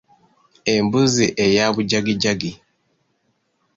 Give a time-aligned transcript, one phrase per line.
[0.73, 2.51] Embuzi eya bujagijagi.